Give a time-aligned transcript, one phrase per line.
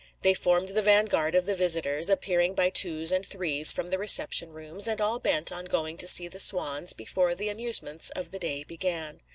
[0.23, 3.99] They formed the van guard of the visitors, appearing by twos and threes from the
[3.99, 8.31] reception rooms, and all bent on going to see the swans before the amusements of
[8.31, 9.21] the day began.